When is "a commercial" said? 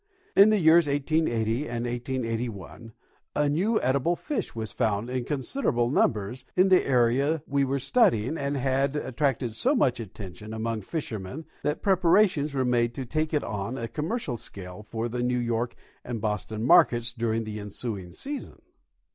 13.77-14.37